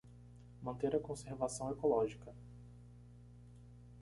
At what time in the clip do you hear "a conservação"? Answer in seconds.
0.95-1.69